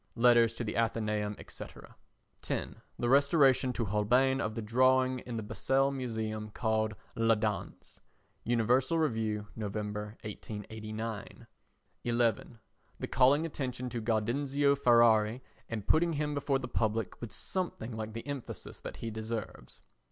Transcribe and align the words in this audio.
[Letters 0.15 0.51
to 0.55 0.63
the 0.63 0.73
Athenæum, 0.73 1.35
&c.] 1.51 1.63
10. 2.41 2.75
The 2.97 3.07
restoration 3.07 3.71
to 3.73 3.85
Holbein 3.85 4.41
of 4.41 4.55
the 4.55 4.61
drawing 4.63 5.19
in 5.19 5.37
the 5.37 5.43
Basel 5.43 5.91
Museum 5.91 6.49
called 6.49 6.95
La 7.15 7.35
Danse. 7.35 7.99
[Universal 8.43 8.97
Review, 8.97 9.45
Nov., 9.55 9.75
1889.] 9.75 11.45
11. 12.03 12.59
The 12.97 13.07
calling 13.07 13.45
attention 13.45 13.89
to 13.91 14.01
Gaudenzio 14.01 14.73
Ferrari 14.75 15.43
and 15.69 15.85
putting 15.85 16.13
him 16.13 16.33
before 16.33 16.57
the 16.57 16.67
public 16.67 17.21
with 17.21 17.31
something 17.31 17.95
like 17.95 18.13
the 18.13 18.25
emphasis 18.25 18.79
that 18.81 18.97
he 18.97 19.11
deserves. 19.11 19.83